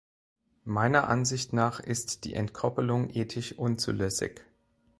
Meiner 0.65 1.09
Ansicht 1.09 1.53
nach 1.53 1.79
ist 1.79 2.23
die 2.25 2.33
Entkopplung 2.33 3.11
ethisch 3.11 3.55
unzulässig. 3.59 4.41